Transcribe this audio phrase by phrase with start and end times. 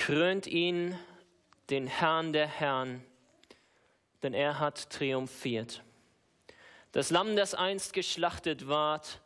[0.00, 0.98] Krönt ihn
[1.68, 3.04] den Herrn der Herren,
[4.22, 5.82] denn er hat triumphiert.
[6.92, 9.20] Das Lamm, das einst geschlachtet ward,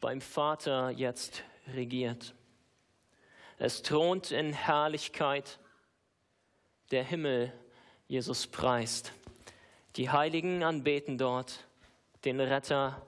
[0.00, 1.42] beim Vater jetzt
[1.74, 2.36] regiert.
[3.58, 5.58] Es thront in Herrlichkeit,
[6.92, 7.52] der Himmel
[8.06, 9.12] Jesus preist.
[9.96, 11.66] Die Heiligen anbeten dort
[12.24, 13.04] den Retter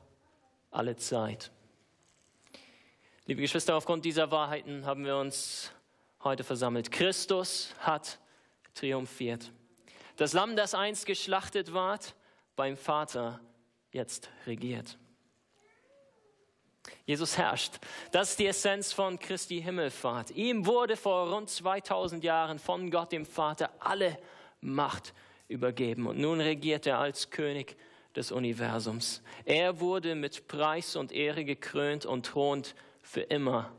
[0.73, 1.53] alle Zeit.
[3.27, 5.73] Liebe Geschwister, aufgrund dieser Wahrheiten haben wir uns
[6.25, 6.91] heute versammelt.
[6.91, 8.19] Christus hat
[8.75, 9.51] triumphiert.
[10.17, 12.15] Das Lamm, das einst geschlachtet ward,
[12.57, 13.41] beim Vater
[13.93, 14.99] jetzt regiert.
[17.07, 17.75] Jesus herrscht.
[18.11, 20.31] Das ist die Essenz von Christi Himmelfahrt.
[20.33, 24.19] Ihm wurde vor rund 2000 Jahren von Gott dem Vater alle
[24.61, 25.15] Macht
[25.49, 27.77] übergeben und nun regiert er als König
[28.15, 29.23] des Universums.
[29.45, 33.73] Er wurde mit Preis und Ehre gekrönt und thront für immer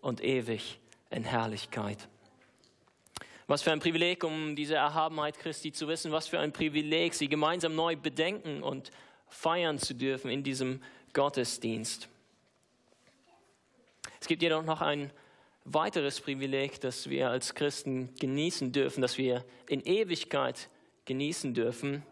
[0.00, 2.08] und ewig in Herrlichkeit.
[3.46, 7.28] Was für ein Privileg, um diese Erhabenheit Christi zu wissen, was für ein Privileg, sie
[7.28, 8.90] gemeinsam neu bedenken und
[9.28, 12.08] feiern zu dürfen in diesem Gottesdienst.
[14.20, 15.12] Es gibt jedoch noch ein
[15.64, 20.68] weiteres Privileg, das wir als Christen genießen dürfen, das wir in Ewigkeit
[21.04, 22.02] genießen dürfen.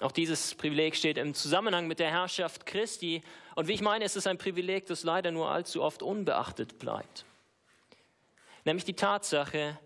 [0.00, 3.22] Auch dieses Privileg steht im Zusammenhang mit der Herrschaft Christi.
[3.54, 7.24] Und wie ich meine, es ist ein Privileg, das leider nur allzu oft unbeachtet bleibt.
[8.64, 9.78] Nämlich die Tatsache,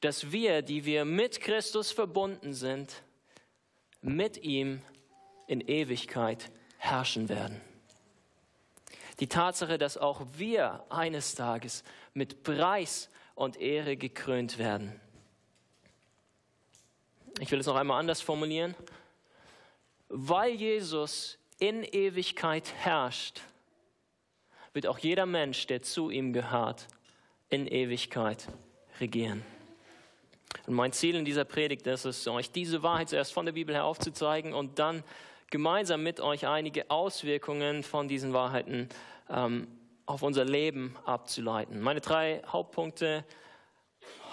[0.00, 3.02] dass wir, die wir mit Christus verbunden sind,
[4.02, 4.82] mit ihm
[5.46, 7.60] in Ewigkeit herrschen werden.
[9.20, 15.00] Die Tatsache, dass auch wir eines Tages mit Preis und Ehre gekrönt werden.
[17.40, 18.74] Ich will es noch einmal anders formulieren.
[20.08, 23.40] Weil Jesus in Ewigkeit herrscht,
[24.72, 26.86] wird auch jeder Mensch, der zu ihm gehört,
[27.50, 28.48] in Ewigkeit
[29.00, 29.44] regieren.
[30.66, 33.74] Und mein Ziel in dieser Predigt ist es, euch diese Wahrheit zuerst von der Bibel
[33.74, 35.02] her aufzuzeigen und dann
[35.50, 38.88] gemeinsam mit euch einige Auswirkungen von diesen Wahrheiten
[39.28, 39.68] ähm,
[40.06, 41.80] auf unser Leben abzuleiten.
[41.80, 43.24] Meine drei Hauptpunkte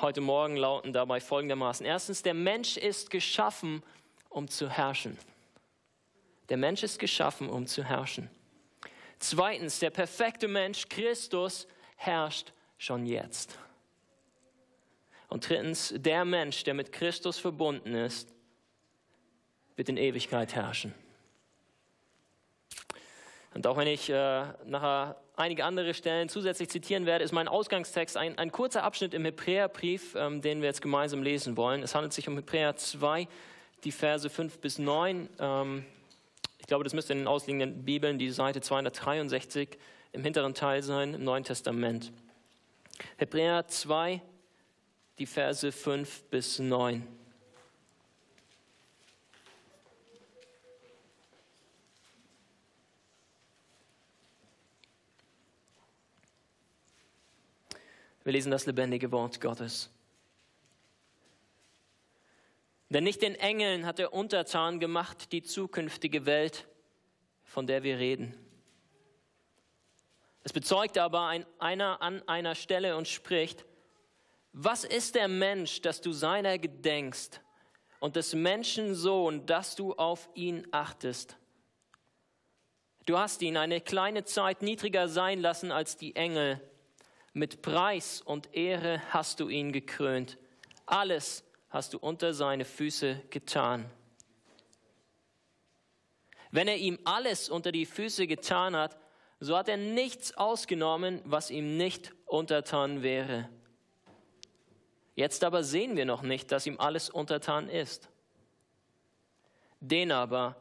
[0.01, 1.85] heute Morgen lauten dabei folgendermaßen.
[1.85, 3.83] Erstens, der Mensch ist geschaffen,
[4.29, 5.17] um zu herrschen.
[6.49, 8.29] Der Mensch ist geschaffen, um zu herrschen.
[9.19, 13.59] Zweitens, der perfekte Mensch, Christus, herrscht schon jetzt.
[15.29, 18.27] Und drittens, der Mensch, der mit Christus verbunden ist,
[19.75, 20.91] wird in Ewigkeit herrschen.
[23.53, 28.17] Und auch wenn ich äh, nachher einige andere Stellen zusätzlich zitieren werde, ist mein Ausgangstext
[28.17, 31.83] ein, ein kurzer Abschnitt im Hebräerbrief, ähm, den wir jetzt gemeinsam lesen wollen.
[31.83, 33.27] Es handelt sich um Hebräer 2,
[33.83, 35.29] die Verse 5 bis 9.
[35.39, 35.85] Ähm,
[36.57, 39.77] ich glaube, das müsste in den ausliegenden Bibeln die Seite 263
[40.13, 42.11] im hinteren Teil sein, im Neuen Testament.
[43.17, 44.21] Hebräer 2,
[45.17, 47.07] die Verse 5 bis 9.
[58.23, 59.89] Wir lesen das lebendige Wort Gottes.
[62.89, 66.67] Denn nicht den Engeln hat er untertan gemacht die zukünftige Welt,
[67.43, 68.35] von der wir reden.
[70.43, 73.65] Es bezeugt aber ein, einer an einer Stelle und spricht,
[74.53, 77.41] was ist der Mensch, dass du seiner gedenkst
[77.99, 81.37] und des Menschen Sohn, dass du auf ihn achtest?
[83.05, 86.61] Du hast ihn eine kleine Zeit niedriger sein lassen als die Engel
[87.33, 90.37] mit Preis und Ehre hast du ihn gekrönt.
[90.85, 93.89] Alles hast du unter seine Füße getan.
[96.51, 98.97] Wenn er ihm alles unter die Füße getan hat,
[99.41, 103.49] so hat er nichts ausgenommen, was ihm nicht untertan wäre.
[105.15, 108.09] Jetzt aber sehen wir noch nicht, dass ihm alles untertan ist.
[109.79, 110.55] Den aber,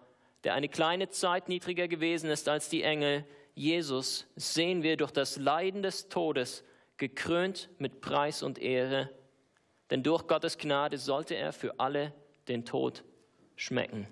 [0.45, 5.37] der eine kleine Zeit niedriger gewesen ist als die Engel, Jesus sehen wir durch das
[5.37, 6.65] Leiden des Todes
[6.97, 9.11] gekrönt mit Preis und Ehre,
[9.91, 12.15] denn durch Gottes Gnade sollte er für alle
[12.49, 13.05] den Tod
[13.57, 14.09] schmecken.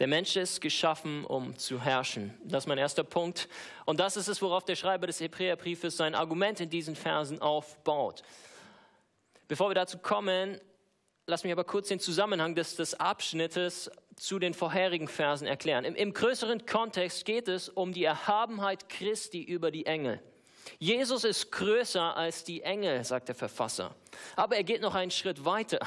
[0.00, 2.32] Der Mensch ist geschaffen, um zu herrschen.
[2.42, 3.50] Das ist mein erster Punkt.
[3.84, 8.22] Und das ist es, worauf der Schreiber des Hebräerbriefes sein Argument in diesen Versen aufbaut.
[9.46, 10.58] Bevor wir dazu kommen,
[11.26, 15.84] lass mich aber kurz den Zusammenhang des, des Abschnittes zu den vorherigen Versen erklären.
[15.84, 20.22] Im, Im größeren Kontext geht es um die Erhabenheit Christi über die Engel.
[20.78, 23.94] Jesus ist größer als die Engel, sagt der Verfasser.
[24.34, 25.80] Aber er geht noch einen Schritt weiter.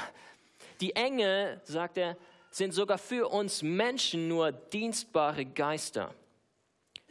[0.80, 2.16] Die Engel, sagt er,
[2.54, 6.14] sind sogar für uns Menschen nur dienstbare Geister.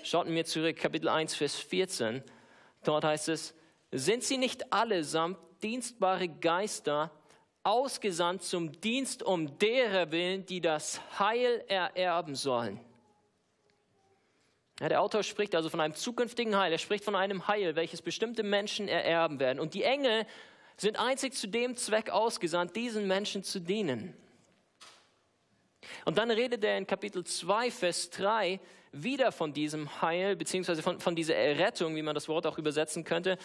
[0.01, 2.23] Schaut mir zurück, Kapitel 1, Vers 14.
[2.85, 3.53] Dort heißt es,
[3.91, 7.11] sind sie nicht allesamt dienstbare Geister,
[7.61, 12.79] ausgesandt zum Dienst um derer willen, die das Heil ererben sollen?
[14.79, 16.71] Ja, der Autor spricht also von einem zukünftigen Heil.
[16.71, 19.59] Er spricht von einem Heil, welches bestimmte Menschen ererben werden.
[19.59, 20.25] Und die Engel
[20.77, 24.15] sind einzig zu dem Zweck ausgesandt, diesen Menschen zu dienen.
[26.05, 28.59] Und dann redet er in Kapitel 2, Vers 3
[28.91, 33.03] wieder von diesem Heil, beziehungsweise von, von dieser Errettung, wie man das Wort auch übersetzen
[33.03, 33.37] könnte.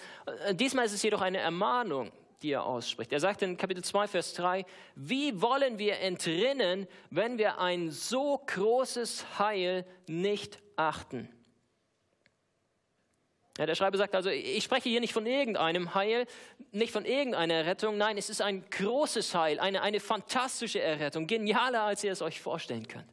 [0.46, 2.12] Äh, diesmal ist es jedoch eine Ermahnung,
[2.42, 3.12] die er ausspricht.
[3.12, 4.64] Er sagt in Kapitel 2, Vers 3,
[4.94, 11.28] wie wollen wir entrinnen, wenn wir ein so großes Heil nicht achten?
[13.58, 16.26] Ja, der Schreiber sagt also, ich spreche hier nicht von irgendeinem Heil,
[16.70, 21.82] nicht von irgendeiner Errettung, nein, es ist ein großes Heil, eine, eine fantastische Errettung, genialer,
[21.82, 23.08] als ihr es euch vorstellen könnt.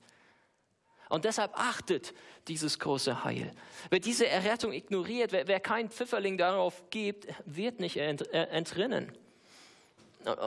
[1.10, 2.14] Und deshalb achtet
[2.48, 3.52] dieses große Heil.
[3.90, 9.12] Wer diese Errettung ignoriert, wer, wer keinen Pfifferling darauf gibt, wird nicht ent, äh, entrinnen.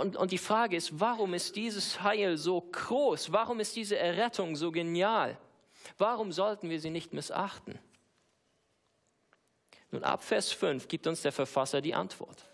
[0.01, 3.33] Und, und die Frage ist, warum ist dieses Heil so groß?
[3.33, 5.37] Warum ist diese Errettung so genial?
[5.97, 7.79] Warum sollten wir sie nicht missachten?
[9.91, 12.45] Nun, ab Vers 5 gibt uns der Verfasser die Antwort.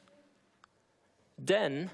[1.36, 1.90] Denn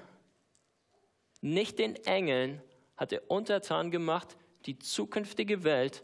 [1.41, 2.61] nicht den Engeln
[2.95, 6.03] hat er untertan gemacht die zukünftige Welt,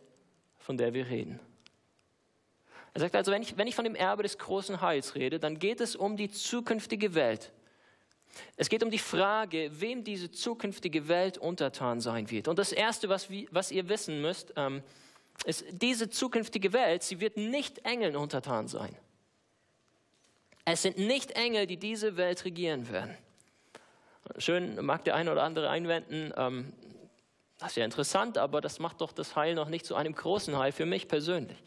[0.57, 1.39] von der wir reden.
[2.93, 5.59] Er sagt also, wenn ich, wenn ich von dem Erbe des großen Heils rede, dann
[5.59, 7.51] geht es um die zukünftige Welt.
[8.55, 12.47] Es geht um die Frage, wem diese zukünftige Welt untertan sein wird.
[12.47, 14.81] Und das Erste, was, was ihr wissen müsst, ähm,
[15.45, 18.95] ist, diese zukünftige Welt, sie wird nicht Engeln untertan sein.
[20.69, 23.17] Es sind nicht Engel, die diese Welt regieren werden.
[24.37, 26.73] Schön mag der eine oder andere einwenden, ähm,
[27.57, 30.57] das ist ja interessant, aber das macht doch das Heil noch nicht zu einem großen
[30.57, 31.57] Heil für mich persönlich.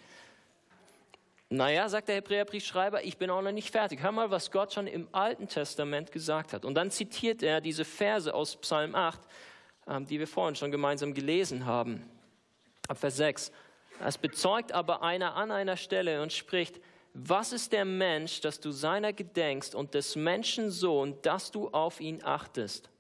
[1.49, 4.03] Naja, sagt der Hebräerbriefschreiber, ich bin auch noch nicht fertig.
[4.03, 6.67] Hör mal, was Gott schon im Alten Testament gesagt hat.
[6.67, 9.19] Und dann zitiert er diese Verse aus Psalm 8,
[9.89, 12.05] ähm, die wir vorhin schon gemeinsam gelesen haben.
[12.87, 13.51] Ab Vers 6.
[14.05, 16.81] Es bezeugt aber einer an einer Stelle und spricht,
[17.13, 22.01] was ist der Mensch, dass du seiner gedenkst und des Menschen Sohn, dass du auf
[22.01, 22.91] ihn achtest?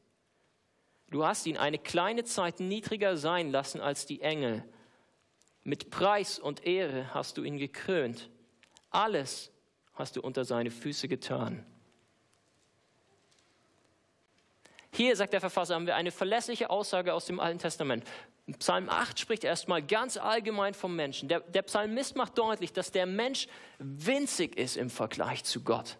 [1.10, 4.64] Du hast ihn eine kleine Zeit niedriger sein lassen als die Engel.
[5.62, 8.30] Mit Preis und Ehre hast du ihn gekrönt.
[8.90, 9.52] Alles
[9.94, 11.64] hast du unter seine Füße getan.
[14.92, 18.04] Hier, sagt der Verfasser, haben wir eine verlässliche Aussage aus dem Alten Testament.
[18.58, 21.28] Psalm 8 spricht erstmal ganz allgemein vom Menschen.
[21.28, 23.48] Der, der Psalmist macht deutlich, dass der Mensch
[23.78, 25.98] winzig ist im Vergleich zu Gott,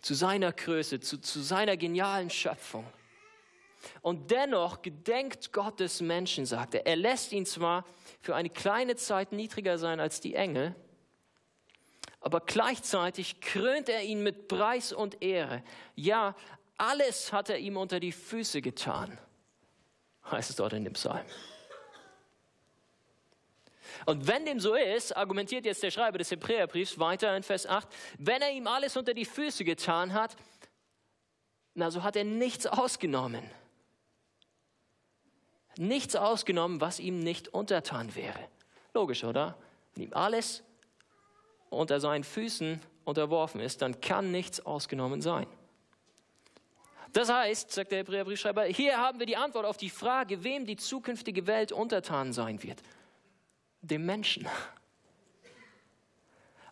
[0.00, 2.86] zu seiner Größe, zu, zu seiner genialen Schöpfung.
[4.00, 6.86] Und dennoch gedenkt Gott des Menschen, sagt er.
[6.86, 7.84] Er lässt ihn zwar
[8.20, 10.74] für eine kleine Zeit niedriger sein als die Engel,
[12.20, 15.62] aber gleichzeitig krönt er ihn mit Preis und Ehre.
[15.94, 16.34] Ja,
[16.76, 19.18] alles hat er ihm unter die Füße getan
[20.30, 21.24] heißt es dort in dem Psalm.
[24.06, 27.88] Und wenn dem so ist, argumentiert jetzt der Schreiber des Hebräerbriefs weiter in Vers 8,
[28.18, 30.36] wenn er ihm alles unter die Füße getan hat,
[31.74, 33.42] na, so hat er nichts ausgenommen.
[35.76, 38.48] Nichts ausgenommen, was ihm nicht untertan wäre.
[38.94, 39.56] Logisch, oder?
[39.94, 40.64] Wenn ihm alles
[41.70, 45.46] unter seinen Füßen unterworfen ist, dann kann nichts ausgenommen sein.
[47.12, 50.76] Das heißt, sagt der Hebräerbriefschreiber, hier haben wir die Antwort auf die Frage, wem die
[50.76, 52.82] zukünftige Welt untertan sein wird.
[53.80, 54.46] Dem Menschen.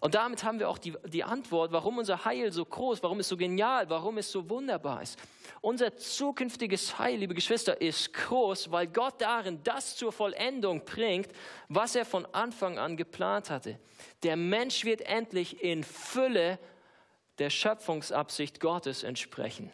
[0.00, 3.28] Und damit haben wir auch die, die Antwort, warum unser Heil so groß, warum es
[3.28, 5.18] so genial, warum es so wunderbar ist.
[5.62, 11.30] Unser zukünftiges Heil, liebe Geschwister, ist groß, weil Gott darin das zur Vollendung bringt,
[11.68, 13.80] was er von Anfang an geplant hatte.
[14.22, 16.58] Der Mensch wird endlich in Fülle
[17.38, 19.72] der Schöpfungsabsicht Gottes entsprechen.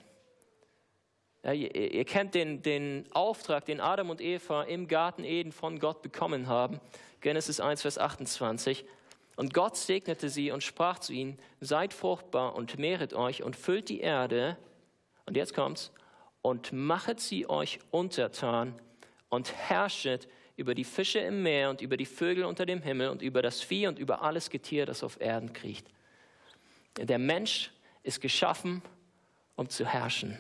[1.45, 5.81] Ja, ihr, ihr, kennt den, den Auftrag, den Adam und Eva im Garten Eden von
[5.81, 6.81] Gott bekommen haben.
[7.21, 8.85] Genesis 1, Vers 28.
[9.35, 13.89] Und Gott segnete sie und sprach zu ihnen, seid fruchtbar und mehret euch und füllt
[13.89, 14.57] die Erde.
[15.27, 15.91] Und jetzt kommt's.
[16.43, 18.75] Und machet sie euch untertan
[19.29, 23.23] und herrschet über die Fische im Meer und über die Vögel unter dem Himmel und
[23.23, 25.87] über das Vieh und über alles Getier, das auf Erden kriecht.
[26.99, 27.73] Der Mensch
[28.03, 28.83] ist geschaffen,
[29.57, 30.39] um zu herrschen.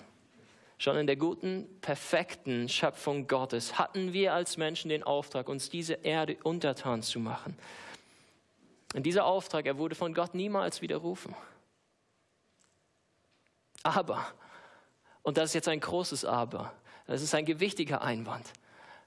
[0.83, 5.93] Schon in der guten, perfekten Schöpfung Gottes hatten wir als Menschen den Auftrag, uns diese
[5.93, 7.57] Erde untertan zu machen.
[8.93, 11.37] Und dieser Auftrag, er wurde von Gott niemals widerrufen.
[13.85, 14.27] Aber,
[15.23, 16.73] und das ist jetzt ein großes Aber,
[17.07, 18.53] das ist ein gewichtiger Einwand,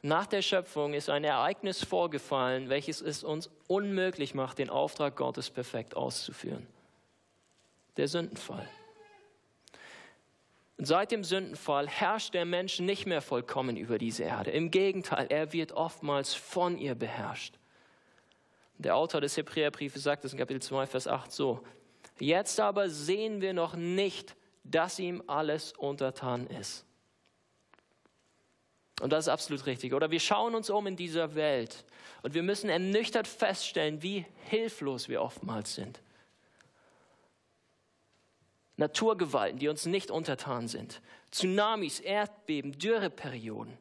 [0.01, 5.49] Nach der Schöpfung ist ein Ereignis vorgefallen, welches es uns unmöglich macht, den Auftrag Gottes
[5.49, 6.65] perfekt auszuführen.
[7.97, 8.65] Der Sündenfall.
[10.77, 14.51] Und seit dem Sündenfall herrscht der Mensch nicht mehr vollkommen über diese Erde.
[14.51, 17.57] Im Gegenteil, er wird oftmals von ihr beherrscht.
[18.77, 21.63] Der Autor des Hebräerbriefes sagt es in Kapitel 2, Vers 8 so.
[22.19, 26.85] Jetzt aber sehen wir noch nicht, dass ihm alles untertan ist.
[29.01, 29.93] Und das ist absolut richtig.
[29.93, 31.85] Oder wir schauen uns um in dieser Welt
[32.21, 36.01] und wir müssen ernüchtert feststellen, wie hilflos wir oftmals sind.
[38.77, 41.01] Naturgewalten, die uns nicht untertan sind.
[41.31, 43.77] Tsunamis, Erdbeben, Dürreperioden,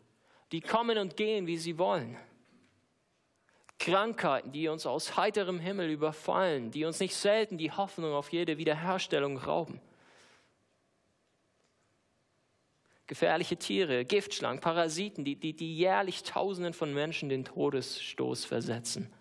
[0.52, 2.16] die kommen und gehen, wie sie wollen.
[3.78, 8.56] Krankheiten, die uns aus heiterem Himmel überfallen, die uns nicht selten die Hoffnung auf jede
[8.56, 9.80] Wiederherstellung rauben.
[13.06, 19.12] gefährliche Tiere, Giftschlangen, Parasiten, die, die, die jährlich Tausenden von Menschen den Todesstoß versetzen.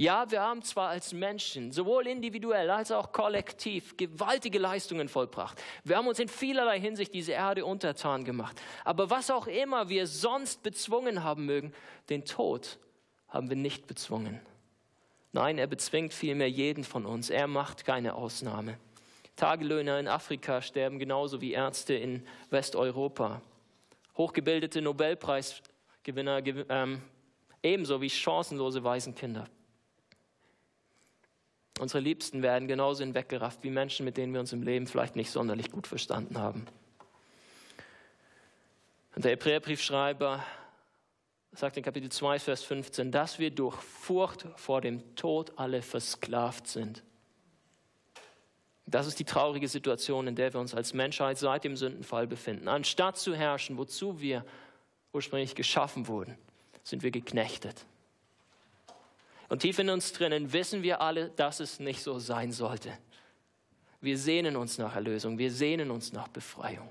[0.00, 5.60] Ja, wir haben zwar als Menschen, sowohl individuell als auch kollektiv, gewaltige Leistungen vollbracht.
[5.82, 8.62] Wir haben uns in vielerlei Hinsicht diese Erde untertan gemacht.
[8.84, 11.72] Aber was auch immer wir sonst bezwungen haben mögen,
[12.10, 12.78] den Tod
[13.26, 14.40] haben wir nicht bezwungen.
[15.32, 17.28] Nein, er bezwingt vielmehr jeden von uns.
[17.28, 18.78] Er macht keine Ausnahme.
[19.34, 23.42] Tagelöhner in Afrika sterben genauso wie Ärzte in Westeuropa.
[24.16, 27.02] Hochgebildete Nobelpreisgewinner ähm,
[27.64, 29.48] ebenso wie chancenlose Waisenkinder.
[31.78, 35.30] Unsere Liebsten werden genauso hinweggerafft wie Menschen, mit denen wir uns im Leben vielleicht nicht
[35.30, 36.66] sonderlich gut verstanden haben.
[39.14, 40.44] Und der Hebräerbriefschreiber
[41.52, 46.66] sagt in Kapitel 2, Vers 15, dass wir durch Furcht vor dem Tod alle versklavt
[46.66, 47.02] sind.
[48.86, 52.68] Das ist die traurige Situation, in der wir uns als Menschheit seit dem Sündenfall befinden.
[52.68, 54.44] Anstatt zu herrschen, wozu wir
[55.12, 56.38] ursprünglich geschaffen wurden,
[56.82, 57.84] sind wir geknechtet.
[59.48, 62.92] Und tief in uns drinnen wissen wir alle, dass es nicht so sein sollte.
[64.00, 66.88] Wir sehnen uns nach Erlösung, wir sehnen uns nach Befreiung.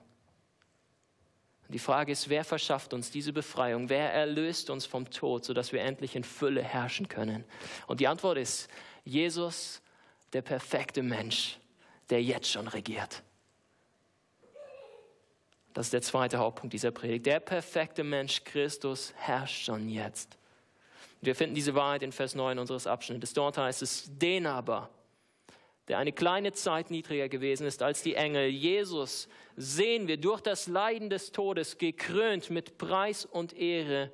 [1.67, 3.89] Und die Frage ist, wer verschafft uns diese Befreiung?
[3.89, 7.43] Wer erlöst uns vom Tod, sodass wir endlich in Fülle herrschen können?
[7.87, 8.69] Und die Antwort ist
[9.03, 9.81] Jesus,
[10.33, 11.59] der perfekte Mensch,
[12.09, 13.21] der jetzt schon regiert.
[15.73, 17.25] Das ist der zweite Hauptpunkt dieser Predigt.
[17.25, 20.37] Der perfekte Mensch Christus herrscht schon jetzt.
[21.21, 23.33] Wir finden diese Wahrheit in Vers 9 unseres Abschnittes.
[23.33, 24.89] Dort heißt es, den aber,
[25.87, 30.67] der eine kleine Zeit niedriger gewesen ist als die Engel, Jesus, sehen wir durch das
[30.67, 34.11] Leiden des Todes gekrönt mit Preis und Ehre,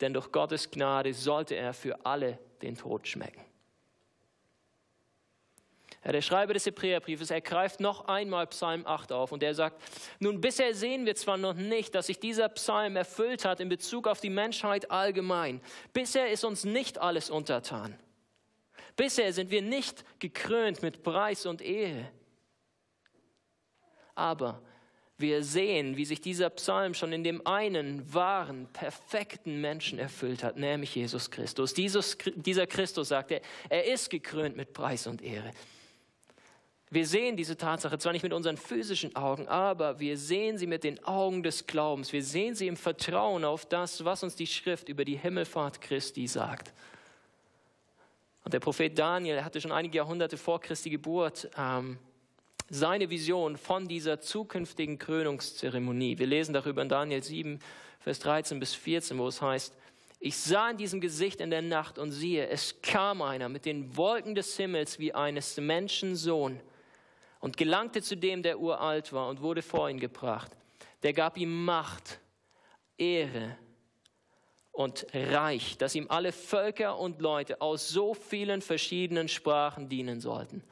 [0.00, 3.42] denn durch Gottes Gnade sollte er für alle den Tod schmecken.
[6.04, 9.80] Der Schreiber des Hebräerbriefes, er greift noch einmal Psalm 8 auf und er sagt,
[10.18, 14.08] nun bisher sehen wir zwar noch nicht, dass sich dieser Psalm erfüllt hat in Bezug
[14.08, 15.60] auf die Menschheit allgemein.
[15.92, 17.96] Bisher ist uns nicht alles untertan.
[18.96, 22.10] Bisher sind wir nicht gekrönt mit Preis und Ehre.
[24.16, 24.60] Aber
[25.18, 30.56] wir sehen, wie sich dieser Psalm schon in dem einen wahren, perfekten Menschen erfüllt hat,
[30.56, 31.72] nämlich Jesus Christus.
[31.72, 33.40] Dieses, dieser Christus sagt, er,
[33.70, 35.52] er ist gekrönt mit Preis und Ehre.
[36.92, 40.84] Wir sehen diese Tatsache zwar nicht mit unseren physischen Augen, aber wir sehen sie mit
[40.84, 42.12] den Augen des Glaubens.
[42.12, 46.26] Wir sehen sie im Vertrauen auf das, was uns die Schrift über die Himmelfahrt Christi
[46.26, 46.74] sagt.
[48.44, 51.96] Und der Prophet Daniel hatte schon einige Jahrhunderte vor Christi Geburt ähm,
[52.68, 56.18] seine Vision von dieser zukünftigen Krönungszeremonie.
[56.18, 57.58] Wir lesen darüber in Daniel 7,
[58.00, 59.74] Vers 13 bis 14, wo es heißt,
[60.20, 63.96] ich sah in diesem Gesicht in der Nacht und siehe, es kam einer mit den
[63.96, 66.60] Wolken des Himmels wie eines Menschen Sohn
[67.42, 70.52] und gelangte zu dem, der uralt war und wurde vor ihn gebracht.
[71.02, 72.20] Der gab ihm Macht,
[72.96, 73.58] Ehre
[74.70, 80.62] und Reich, dass ihm alle Völker und Leute aus so vielen verschiedenen Sprachen dienen sollten.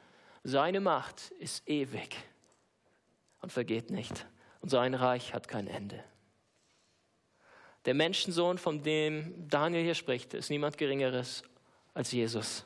[0.43, 2.15] Seine Macht ist ewig
[3.41, 4.25] und vergeht nicht
[4.61, 6.01] und sein Reich hat kein Ende.
[7.83, 11.43] Der Menschensohn, von dem Daniel hier spricht, ist niemand Geringeres
[11.93, 12.65] als Jesus.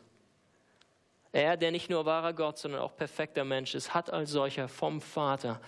[1.36, 5.02] Er, der nicht nur wahrer Gott, sondern auch perfekter Mensch ist, hat als solcher vom
[5.02, 5.60] Vater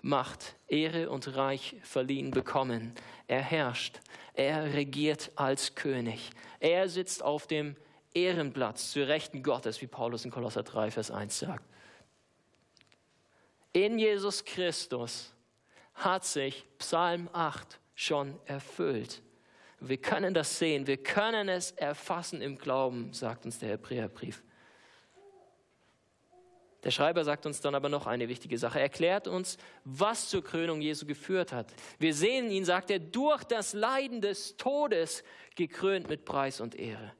[0.00, 2.92] Macht, Ehre und Reich verliehen bekommen.
[3.28, 4.00] Er herrscht,
[4.34, 6.30] er regiert als König.
[6.58, 7.76] Er sitzt auf dem
[8.12, 11.64] Ehrenplatz zu Rechten Gottes, wie Paulus in Kolosser 3, Vers 1 sagt.
[13.72, 15.32] In Jesus Christus
[15.94, 19.22] hat sich Psalm 8 schon erfüllt.
[19.78, 24.42] Wir können das sehen, wir können es erfassen im Glauben, sagt uns der Hebräerbrief.
[26.84, 28.78] Der Schreiber sagt uns dann aber noch eine wichtige Sache.
[28.78, 31.72] Er erklärt uns, was zur Krönung Jesu geführt hat.
[31.98, 35.22] Wir sehen ihn, sagt er, durch das Leiden des Todes
[35.54, 37.12] gekrönt mit Preis und Ehre.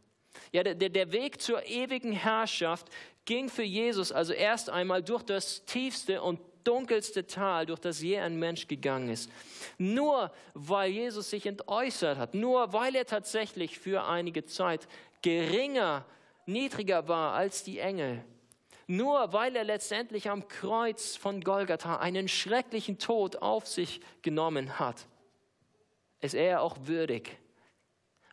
[0.51, 2.89] Ja, der, der Weg zur ewigen Herrschaft
[3.25, 8.19] ging für Jesus also erst einmal durch das tiefste und dunkelste Tal, durch das je
[8.19, 9.31] ein Mensch gegangen ist.
[9.79, 14.87] Nur weil Jesus sich entäußert hat, nur weil er tatsächlich für einige Zeit
[15.23, 16.05] geringer,
[16.47, 18.25] niedriger war als die Engel,
[18.87, 25.07] nur weil er letztendlich am Kreuz von Golgatha einen schrecklichen Tod auf sich genommen hat,
[26.21, 27.37] ist er auch würdig,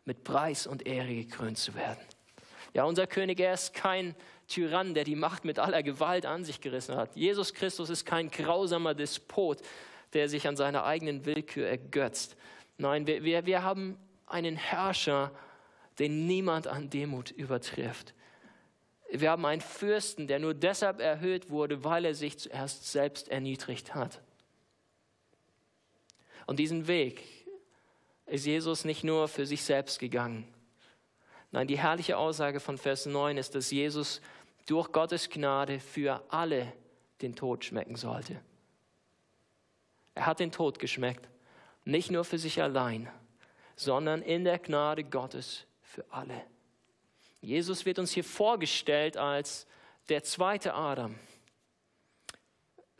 [0.04, 2.00] mit Preis und Ehre gekrönt zu werden.
[2.72, 4.14] Ja, unser König, er ist kein
[4.46, 7.14] Tyrann, der die Macht mit aller Gewalt an sich gerissen hat.
[7.16, 9.58] Jesus Christus ist kein grausamer Despot,
[10.12, 12.36] der sich an seiner eigenen Willkür ergötzt.
[12.78, 15.32] Nein, wir, wir, wir haben einen Herrscher,
[15.98, 18.14] den niemand an Demut übertrifft.
[19.12, 23.94] Wir haben einen Fürsten, der nur deshalb erhöht wurde, weil er sich zuerst selbst erniedrigt
[23.94, 24.20] hat.
[26.46, 27.22] Und diesen Weg
[28.26, 30.46] ist Jesus nicht nur für sich selbst gegangen.
[31.50, 34.20] Nein, die herrliche Aussage von Vers 9 ist, dass Jesus
[34.66, 36.72] durch Gottes Gnade für alle
[37.22, 38.40] den Tod schmecken sollte.
[40.14, 41.28] Er hat den Tod geschmeckt,
[41.84, 43.10] nicht nur für sich allein,
[43.74, 46.44] sondern in der Gnade Gottes für alle.
[47.40, 49.66] Jesus wird uns hier vorgestellt als
[50.08, 51.18] der zweite Adam.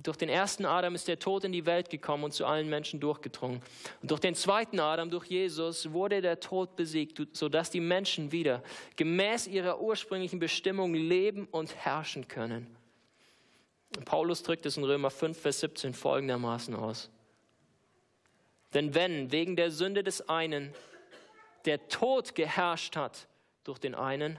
[0.03, 3.01] Durch den ersten Adam ist der Tod in die Welt gekommen und zu allen Menschen
[3.01, 3.61] durchgedrungen.
[4.01, 8.63] Und durch den zweiten Adam, durch Jesus, wurde der Tod besiegt, sodass die Menschen wieder
[8.97, 12.75] gemäß ihrer ursprünglichen Bestimmung leben und herrschen können.
[14.07, 17.11] Paulus drückt es in Römer 5, Vers 17 folgendermaßen aus.
[18.73, 20.73] Denn wenn wegen der Sünde des einen
[21.67, 23.27] der Tod geherrscht hat
[23.71, 24.37] durch den einen,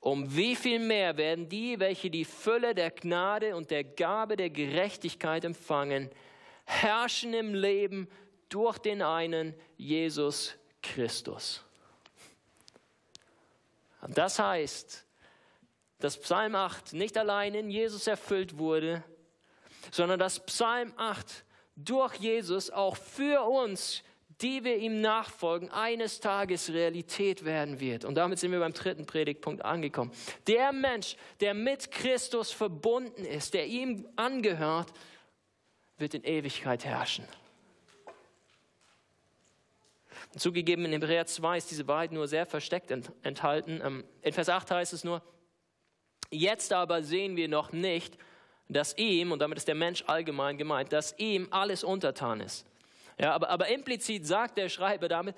[0.00, 4.48] um wie viel mehr werden die, welche die Fülle der Gnade und der Gabe der
[4.48, 6.10] Gerechtigkeit empfangen,
[6.64, 8.08] herrschen im Leben
[8.48, 11.62] durch den einen Jesus Christus.
[14.08, 15.06] Das heißt,
[15.98, 19.04] dass Psalm 8 nicht allein in Jesus erfüllt wurde,
[19.90, 21.44] sondern dass Psalm 8
[21.76, 24.02] durch Jesus auch für uns
[24.40, 28.04] die wir ihm nachfolgen, eines Tages Realität werden wird.
[28.04, 30.10] Und damit sind wir beim dritten Predigtpunkt angekommen.
[30.46, 34.92] Der Mensch, der mit Christus verbunden ist, der ihm angehört,
[35.98, 37.26] wird in Ewigkeit herrschen.
[40.36, 43.80] Zugegeben, in Hebräer 2 ist diese Wahrheit nur sehr versteckt enthalten.
[43.84, 45.22] Ähm, in Vers 8 heißt es nur,
[46.30, 48.18] jetzt aber sehen wir noch nicht,
[48.68, 52.66] dass ihm, und damit ist der Mensch allgemein gemeint, dass ihm alles untertan ist.
[53.18, 55.36] Ja, aber, aber implizit sagt der Schreiber damit,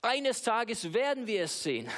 [0.00, 1.88] eines Tages werden wir es sehen.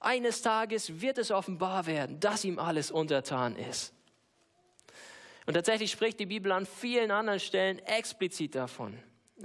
[0.00, 3.92] Eines Tages wird es offenbar werden, dass ihm alles untertan ist.
[5.46, 8.98] Und tatsächlich spricht die Bibel an vielen anderen Stellen explizit davon.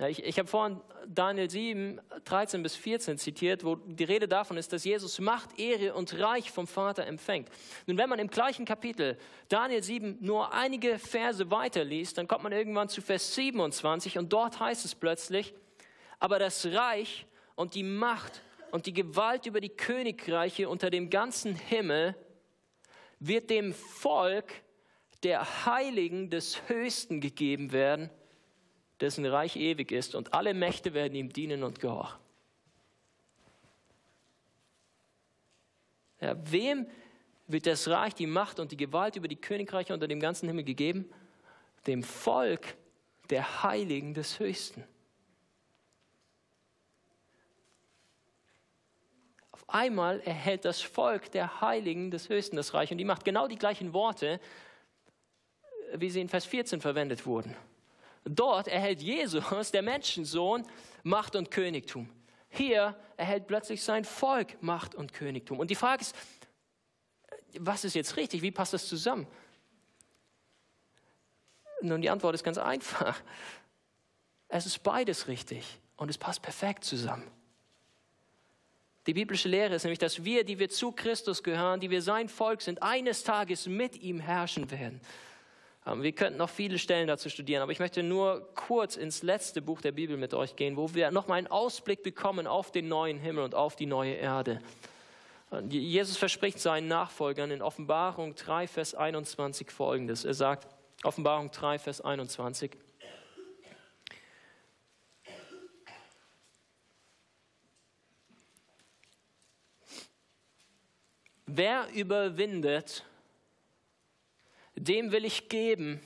[0.08, 4.71] Ich, ich habe vorhin Daniel 7, 13 bis 14 zitiert, wo die Rede davon ist,
[4.71, 7.49] dass Jesus Macht, Ehre und Reich vom Vater empfängt.
[7.88, 9.17] Nun, wenn man im gleichen Kapitel
[9.49, 14.62] Daniel 7 nur einige Verse weiterliest, dann kommt man irgendwann zu Vers 27 und dort
[14.62, 15.54] heißt es plötzlich,
[16.19, 17.25] aber das Reich
[17.56, 22.15] und die Macht und die Gewalt über die Königreiche unter dem ganzen Himmel
[23.19, 24.54] wird dem Volk
[25.23, 28.10] der Heiligen des Höchsten gegeben werden
[29.02, 32.20] dessen Reich ewig ist und alle Mächte werden ihm dienen und gehorchen.
[36.22, 36.88] Ja, wem
[37.48, 40.64] wird das Reich, die Macht und die Gewalt über die Königreiche unter dem ganzen Himmel
[40.64, 41.12] gegeben?
[41.88, 42.76] Dem Volk
[43.30, 44.84] der Heiligen des Höchsten.
[49.52, 53.26] Auf einmal erhält das Volk der Heiligen des Höchsten das Reich und die Macht.
[53.26, 54.40] Genau die gleichen Worte,
[55.96, 57.56] wie sie in Vers 14 verwendet wurden.
[58.23, 60.65] Dort erhält Jesus, der Menschensohn,
[61.03, 62.10] Macht und Königtum.
[62.49, 65.60] Hier erhält plötzlich sein Volk Macht und Königtum.
[65.60, 66.15] Und die Frage ist,
[67.60, 68.41] was ist jetzt richtig?
[68.41, 69.27] Wie passt das zusammen?
[71.81, 73.19] Nun, die Antwort ist ganz einfach.
[74.47, 77.29] Es ist beides richtig und es passt perfekt zusammen.
[79.07, 82.29] Die biblische Lehre ist nämlich, dass wir, die wir zu Christus gehören, die wir sein
[82.29, 85.01] Volk sind, eines Tages mit ihm herrschen werden.
[85.86, 89.62] Ähm, wir könnten noch viele Stellen dazu studieren, aber ich möchte nur kurz ins letzte
[89.62, 93.17] Buch der Bibel mit euch gehen, wo wir nochmal einen Ausblick bekommen auf den neuen
[93.17, 94.62] Himmel und auf die neue Erde.
[95.67, 100.24] Jesus verspricht seinen Nachfolgern in Offenbarung 3, Vers 21 folgendes.
[100.24, 100.67] Er sagt,
[101.04, 102.72] Offenbarung 3, Vers 21.
[111.48, 113.04] Wer überwindet,
[114.82, 116.02] dem will ich geben,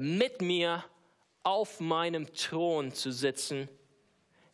[0.00, 0.84] mit mir
[1.42, 3.68] auf meinem Thron zu sitzen,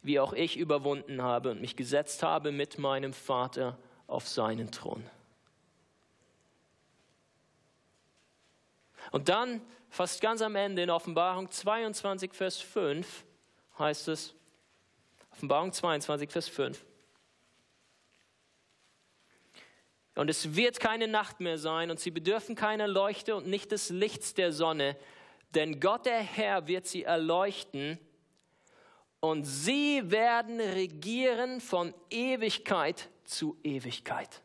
[0.02, 5.04] wie auch ich überwunden habe und mich gesetzt habe mit meinem Vater auf seinen Thron.
[9.12, 13.24] Und dann, fast ganz am Ende in Offenbarung 22, Vers 5,
[13.78, 14.34] heißt es,
[15.32, 16.84] Offenbarung 22, Vers 5,
[20.14, 23.90] Und es wird keine Nacht mehr sein und sie bedürfen keiner Leuchte und nicht des
[23.90, 24.96] Lichts der Sonne,
[25.54, 27.98] denn Gott der Herr wird sie erleuchten
[29.20, 34.42] und sie werden regieren von Ewigkeit zu Ewigkeit.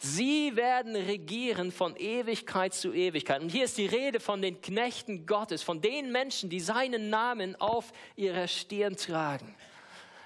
[0.00, 3.42] Sie werden regieren von Ewigkeit zu Ewigkeit.
[3.42, 7.60] Und hier ist die Rede von den Knechten Gottes, von den Menschen, die seinen Namen
[7.60, 9.56] auf ihrer Stirn tragen.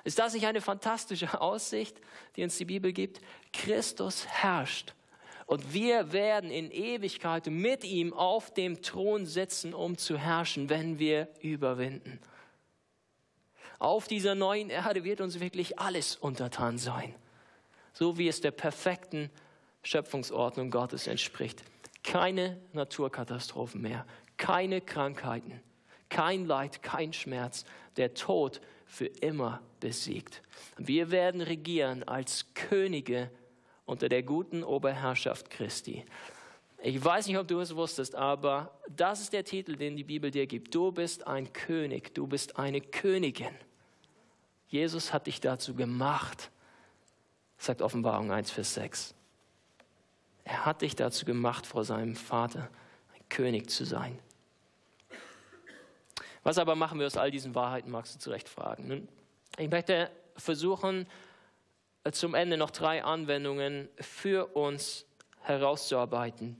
[0.05, 1.97] Ist das nicht eine fantastische Aussicht,
[2.37, 3.21] die uns die Bibel gibt?
[3.53, 4.95] Christus herrscht
[5.47, 10.99] und wir werden in Ewigkeit mit ihm auf dem Thron sitzen, um zu herrschen, wenn
[10.99, 12.21] wir überwinden.
[13.79, 17.15] Auf dieser neuen Erde wird uns wirklich alles untertan sein,
[17.93, 19.29] so wie es der perfekten
[19.83, 21.65] Schöpfungsordnung Gottes entspricht.
[22.05, 25.61] Keine Naturkatastrophen mehr, keine Krankheiten,
[26.09, 27.65] kein Leid, kein Schmerz.
[27.97, 28.61] Der Tod
[28.93, 30.43] für immer besiegt.
[30.77, 33.31] Wir werden regieren als Könige
[33.87, 36.05] unter der guten Oberherrschaft Christi.
[36.83, 40.31] Ich weiß nicht, ob du es wusstest, aber das ist der Titel, den die Bibel
[40.31, 40.75] dir gibt.
[40.75, 43.55] Du bist ein König, du bist eine Königin.
[44.69, 46.51] Jesus hat dich dazu gemacht,
[47.57, 49.15] sagt Offenbarung 1, Vers 6.
[50.45, 52.69] Er hat dich dazu gemacht, vor seinem Vater
[53.15, 54.19] ein König zu sein.
[56.43, 59.09] Was aber machen wir aus all diesen Wahrheiten, magst du zu Recht fragen.
[59.59, 61.07] Ich möchte versuchen,
[62.11, 65.07] zum Ende noch drei Anwendungen für uns
[65.43, 66.57] herauszuarbeiten.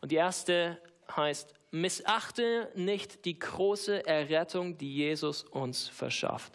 [0.00, 0.80] Und die erste
[1.14, 6.52] heißt, missachte nicht die große Errettung, die Jesus uns verschafft.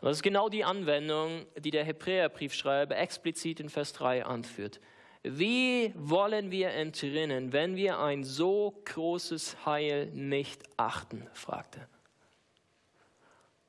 [0.00, 4.80] Und das ist genau die Anwendung, die der Hebräerbriefschreiber explizit in Vers 3 anführt.
[5.26, 11.26] Wie wollen wir entrinnen, wenn wir ein so großes Heil nicht achten?
[11.32, 11.88] fragte.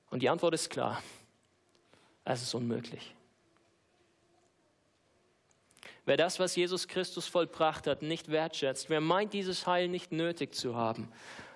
[0.10, 1.02] Und die Antwort ist klar.
[2.26, 3.16] Es ist unmöglich.
[6.06, 10.54] Wer das, was Jesus Christus vollbracht hat, nicht wertschätzt, wer meint, dieses Heil nicht nötig
[10.54, 11.10] zu haben,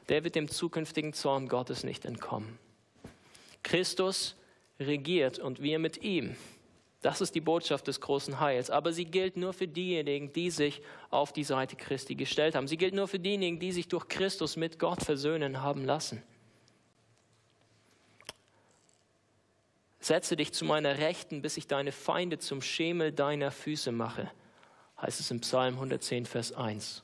[0.07, 2.57] der wird dem zukünftigen Zorn Gottes nicht entkommen.
[3.63, 4.35] Christus
[4.79, 6.37] regiert und wir mit ihm.
[7.01, 8.69] Das ist die Botschaft des großen Heils.
[8.69, 12.67] Aber sie gilt nur für diejenigen, die sich auf die Seite Christi gestellt haben.
[12.67, 16.21] Sie gilt nur für diejenigen, die sich durch Christus mit Gott versöhnen haben lassen.
[20.01, 24.31] Setze dich zu meiner Rechten, bis ich deine Feinde zum Schemel deiner Füße mache,
[25.01, 27.03] heißt es im Psalm 110, Vers 1.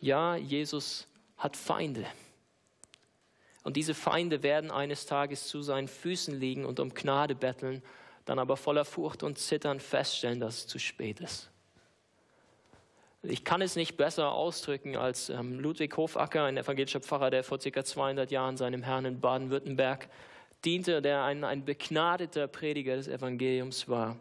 [0.00, 2.06] Ja, Jesus hat Feinde.
[3.64, 7.82] Und diese Feinde werden eines Tages zu seinen Füßen liegen und um Gnade betteln
[8.24, 11.50] dann aber voller Furcht und Zittern feststellen, dass es zu spät ist.
[13.22, 17.58] Ich kann es nicht besser ausdrücken als ähm, Ludwig Hofacker, ein evangelischer Pfarrer, der vor
[17.58, 17.84] ca.
[17.84, 20.08] 200 Jahren seinem Herrn in Baden-Württemberg
[20.64, 24.16] diente, der ein, ein begnadeter Prediger des Evangeliums war.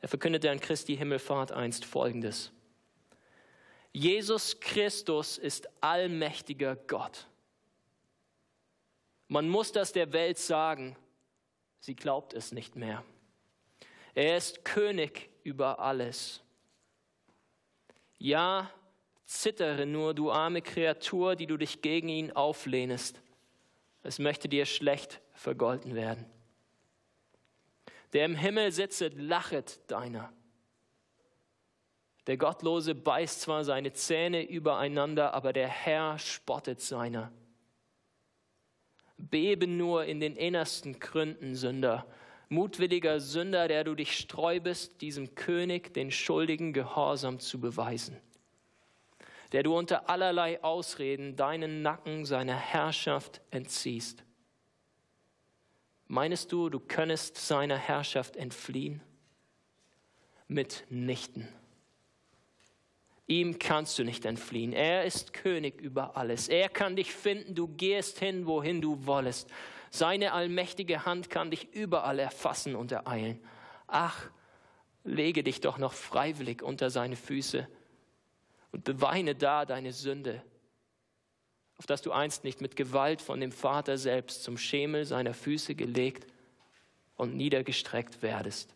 [0.00, 2.50] Er verkündete an Christi Himmelfahrt einst Folgendes.
[3.92, 7.26] Jesus Christus ist allmächtiger Gott.
[9.28, 10.96] Man muss das der Welt sagen,
[11.82, 13.02] Sie glaubt es nicht mehr.
[14.14, 16.40] Er ist König über alles.
[18.18, 18.70] Ja,
[19.26, 23.20] zittere nur, du arme Kreatur, die du dich gegen ihn auflehnest.
[24.04, 26.24] Es möchte dir schlecht vergolten werden.
[28.12, 30.32] Der im Himmel sitzet, lachet deiner.
[32.28, 37.32] Der Gottlose beißt zwar seine Zähne übereinander, aber der Herr spottet seiner.
[39.30, 42.06] Bebe nur in den innersten Gründen, Sünder.
[42.48, 48.16] Mutwilliger Sünder, der du dich sträubest, diesem König den schuldigen Gehorsam zu beweisen.
[49.52, 54.24] Der du unter allerlei Ausreden deinen Nacken seiner Herrschaft entziehst.
[56.08, 59.00] Meinst du, du könntest seiner Herrschaft entfliehen?
[60.48, 61.48] Mitnichten.
[63.26, 64.72] Ihm kannst du nicht entfliehen.
[64.72, 66.48] Er ist König über alles.
[66.48, 67.54] Er kann dich finden.
[67.54, 69.48] Du gehst hin, wohin du wollest.
[69.90, 73.38] Seine allmächtige Hand kann dich überall erfassen und ereilen.
[73.86, 74.30] Ach,
[75.04, 77.68] lege dich doch noch freiwillig unter seine Füße
[78.72, 80.42] und beweine da deine Sünde,
[81.76, 85.74] auf dass du einst nicht mit Gewalt von dem Vater selbst zum Schemel seiner Füße
[85.74, 86.26] gelegt
[87.16, 88.74] und niedergestreckt werdest.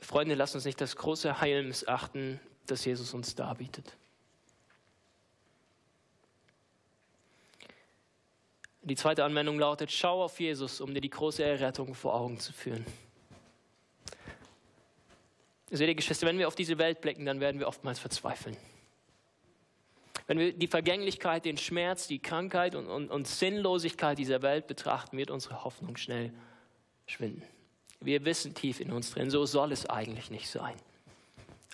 [0.00, 3.96] Freunde, lasst uns nicht das große Heil missachten, das Jesus uns darbietet.
[8.82, 12.52] Die zweite Anwendung lautet, schau auf Jesus, um dir die große Errettung vor Augen zu
[12.52, 12.86] führen.
[15.70, 18.56] Seht ihr, Geschwister, wenn wir auf diese Welt blicken, dann werden wir oftmals verzweifeln.
[20.26, 25.18] Wenn wir die Vergänglichkeit, den Schmerz, die Krankheit und, und, und Sinnlosigkeit dieser Welt betrachten,
[25.18, 26.32] wird unsere Hoffnung schnell
[27.06, 27.42] schwinden.
[28.00, 30.74] Wir wissen tief in uns drin, so soll es eigentlich nicht sein.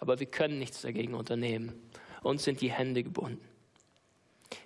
[0.01, 1.73] Aber wir können nichts dagegen unternehmen.
[2.23, 3.47] Uns sind die Hände gebunden.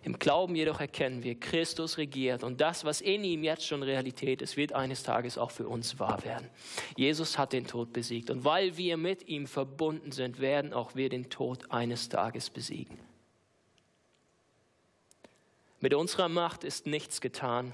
[0.03, 4.43] Im Glauben jedoch erkennen wir, Christus regiert und das, was in ihm jetzt schon Realität
[4.43, 6.49] ist, wird eines Tages auch für uns wahr werden.
[6.97, 11.09] Jesus hat den Tod besiegt und weil wir mit ihm verbunden sind, werden auch wir
[11.09, 12.99] den Tod eines Tages besiegen.
[15.81, 17.73] Mit unserer Macht ist nichts getan.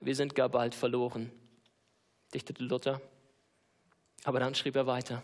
[0.00, 1.32] Wir sind gar bald verloren,
[2.36, 3.00] dichtete Luther.
[4.24, 5.22] Aber dann schrieb er weiter.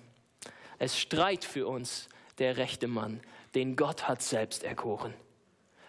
[0.79, 3.21] Es streit für uns der rechte Mann,
[3.55, 5.13] den Gott hat selbst erkoren.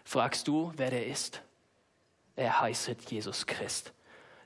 [0.04, 1.42] Fragst du, wer der ist?
[2.36, 3.94] Er heißet Jesus Christ.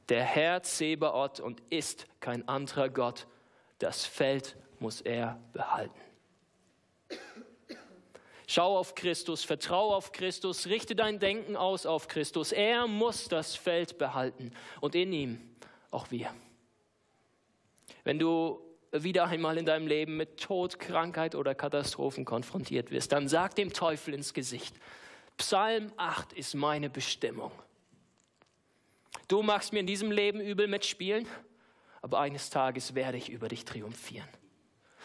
[0.10, 3.26] Der Herr Zebaoth und ist kein anderer Gott.
[3.80, 6.00] Das Feld muss er behalten.
[8.46, 12.52] Schau auf Christus, vertraue auf Christus, richte dein Denken aus auf Christus.
[12.52, 15.56] Er muss das Feld behalten und in ihm
[15.90, 16.34] auch wir.
[18.08, 18.62] Wenn du
[18.94, 23.74] wieder einmal in deinem Leben mit Tod, Krankheit oder Katastrophen konfrontiert wirst, dann sag dem
[23.74, 24.78] Teufel ins Gesicht,
[25.36, 27.52] Psalm 8 ist meine Bestimmung.
[29.28, 31.28] Du magst mir in diesem Leben übel mitspielen,
[32.02, 34.30] aber eines Tages werde ich über dich triumphieren.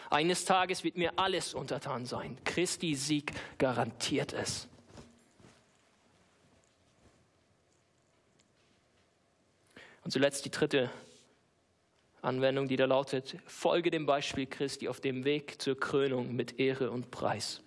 [0.09, 2.37] Eines Tages wird mir alles untertan sein.
[2.45, 4.69] Christi Sieg garantiert es.
[10.05, 10.89] Und zuletzt die dritte
[12.23, 16.89] Anwendung, die da lautet, folge dem Beispiel Christi auf dem Weg zur Krönung mit Ehre
[16.89, 17.61] und Preis.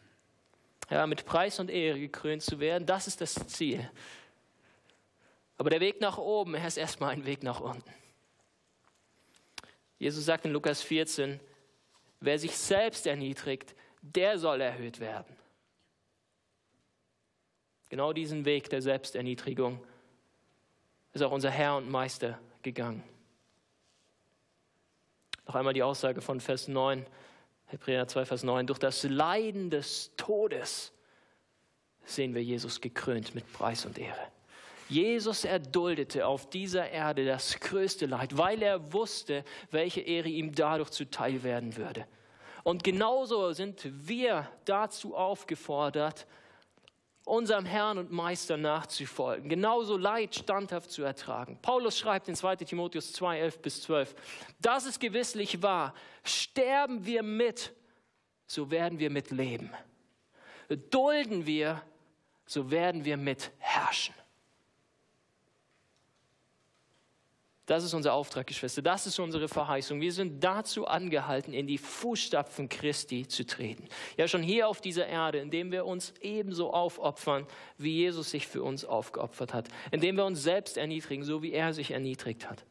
[0.88, 3.90] Ja, mit Preis und Ehre gekrönt zu werden, das ist das Ziel.
[5.58, 7.92] Aber der Weg nach oben, er ist erstmal ein Weg nach unten.
[9.98, 11.40] Jesus sagt in Lukas 14,
[12.20, 15.36] Wer sich selbst erniedrigt, der soll erhöht werden.
[17.90, 19.84] Genau diesen Weg der Selbsterniedrigung
[21.12, 23.02] ist auch unser Herr und Meister gegangen.
[25.46, 27.06] Noch einmal die Aussage von Vers 9,
[27.66, 28.66] Hebräer 2, Vers 9.
[28.66, 30.92] Durch das Leiden des Todes
[32.04, 34.32] sehen wir Jesus gekrönt mit Preis und Ehre.
[34.88, 40.90] Jesus erduldete auf dieser Erde das größte Leid, weil er wusste, welche Ehre ihm dadurch
[40.90, 42.06] zuteil werden würde.
[42.62, 46.26] Und genauso sind wir dazu aufgefordert,
[47.26, 51.58] unserem Herrn und Meister nachzufolgen, genauso Leid standhaft zu ertragen.
[51.60, 54.14] Paulus schreibt in 2 Timotheus 2, 11 bis 12,
[54.60, 57.74] das ist gewisslich wahr, sterben wir mit,
[58.46, 59.70] so werden wir mit leben.
[60.90, 61.82] Dulden wir,
[62.46, 64.14] so werden wir mit herrschen.
[67.66, 68.80] Das ist unser Auftrag, Geschwister.
[68.80, 70.00] Das ist unsere Verheißung.
[70.00, 73.88] Wir sind dazu angehalten, in die Fußstapfen Christi zu treten.
[74.16, 77.44] Ja, schon hier auf dieser Erde, indem wir uns ebenso aufopfern,
[77.76, 79.68] wie Jesus sich für uns aufgeopfert hat.
[79.90, 82.64] Indem wir uns selbst erniedrigen, so wie er sich erniedrigt hat.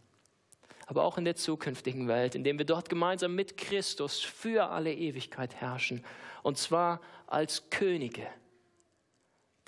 [0.85, 5.55] Aber auch in der zukünftigen Welt, indem wir dort gemeinsam mit Christus für alle Ewigkeit
[5.55, 6.05] herrschen.
[6.41, 8.27] Und zwar als Könige,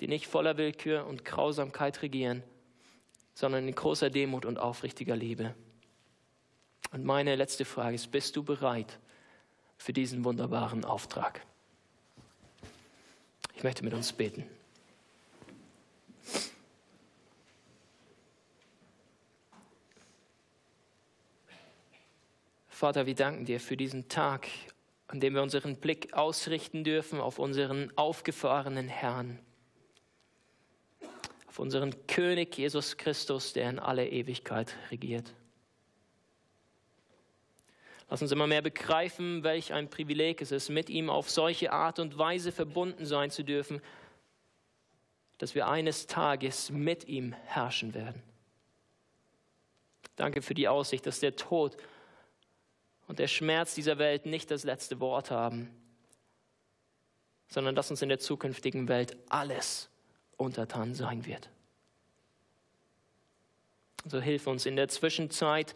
[0.00, 2.42] die nicht voller Willkür und Grausamkeit regieren,
[3.38, 5.54] sondern in großer Demut und aufrichtiger Liebe.
[6.90, 8.98] Und meine letzte Frage ist, bist du bereit
[9.76, 11.46] für diesen wunderbaren Auftrag?
[13.54, 14.42] Ich möchte mit uns beten.
[22.66, 24.48] Vater, wir danken dir für diesen Tag,
[25.06, 29.38] an dem wir unseren Blick ausrichten dürfen auf unseren aufgefahrenen Herrn
[31.58, 35.34] unseren König Jesus Christus, der in alle Ewigkeit regiert.
[38.10, 41.98] Lass uns immer mehr begreifen, welch ein Privileg es ist, mit ihm auf solche Art
[41.98, 43.82] und Weise verbunden sein zu dürfen,
[45.36, 48.22] dass wir eines Tages mit ihm herrschen werden.
[50.16, 51.76] Danke für die Aussicht, dass der Tod
[53.06, 55.70] und der Schmerz dieser Welt nicht das letzte Wort haben,
[57.48, 59.90] sondern dass uns in der zukünftigen Welt alles
[60.38, 61.50] untertan sein wird.
[64.06, 65.74] So hilf uns in der Zwischenzeit,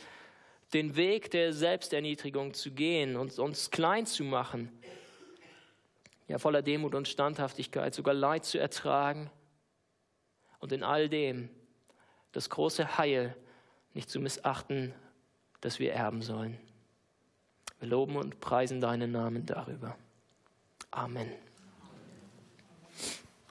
[0.72, 4.70] den Weg der Selbsterniedrigung zu gehen und uns klein zu machen,
[6.28, 9.30] ja voller Demut und Standhaftigkeit, sogar Leid zu ertragen
[10.60, 11.50] und in all dem
[12.30, 13.36] das große Heil
[13.92, 14.94] nicht zu missachten,
[15.60, 16.58] das wir erben sollen.
[17.80, 19.98] Wir loben und preisen deinen Namen darüber.
[20.90, 21.30] Amen.